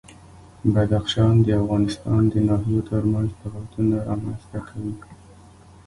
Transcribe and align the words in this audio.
بدخشان 0.73 1.35
د 1.43 1.47
افغانستان 1.61 2.21
د 2.33 2.35
ناحیو 2.47 2.85
ترمنځ 2.89 3.29
تفاوتونه 3.41 3.95
رامنځ 4.09 4.41
ته 4.51 4.59
کوي. 4.69 4.95